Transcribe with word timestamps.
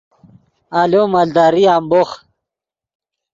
آلو 0.81 1.01
مالداری 1.13 1.63
امبوخ 1.77 2.09